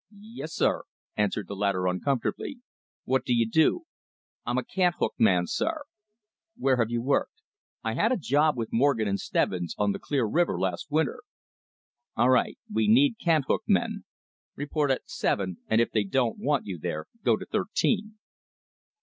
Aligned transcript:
"Yes, 0.17 0.55
sir," 0.55 0.85
answered 1.15 1.47
the 1.47 1.55
latter 1.55 1.85
uncomfortably. 1.85 2.57
"What 3.05 3.23
do 3.23 3.35
you 3.35 3.47
do?" 3.47 3.83
"I'm 4.47 4.57
a 4.57 4.63
cant 4.65 4.95
hook 4.97 5.13
man, 5.19 5.45
sir." 5.45 5.83
"Where 6.57 6.77
have 6.77 6.89
you 6.89 7.03
worked?" 7.03 7.43
"I 7.83 7.93
had 7.93 8.11
a 8.11 8.17
job 8.17 8.57
with 8.57 8.73
Morgan 8.73 9.15
& 9.17 9.17
Stebbins 9.19 9.75
on 9.77 9.91
the 9.91 9.99
Clear 9.99 10.25
River 10.25 10.59
last 10.59 10.89
winter." 10.89 11.21
"All 12.17 12.31
right, 12.31 12.57
we 12.73 12.87
need 12.87 13.19
cant 13.23 13.45
hook 13.47 13.61
men. 13.67 14.03
Report 14.55 14.89
at 14.89 15.07
'seven,' 15.07 15.57
and 15.67 15.79
if 15.79 15.91
they 15.91 16.03
don't 16.03 16.39
want 16.39 16.65
you 16.65 16.79
there, 16.79 17.05
go 17.23 17.37
to 17.37 17.45
'thirteen.'" 17.45 18.17